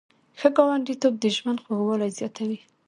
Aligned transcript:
ښه 0.39 0.49
ګاونډیتوب 0.57 1.13
د 1.19 1.25
ژوند 1.35 1.59
خوږوالی 1.63 2.09
زیاتوي. 2.17 2.59